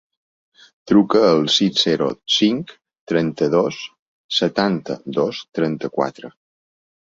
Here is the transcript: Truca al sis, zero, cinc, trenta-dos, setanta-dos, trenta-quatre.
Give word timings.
Truca 0.91 1.21
al 1.25 1.45
sis, 1.55 1.75
zero, 1.81 2.07
cinc, 2.37 2.73
trenta-dos, 3.13 3.85
setanta-dos, 4.41 5.47
trenta-quatre. 5.61 6.37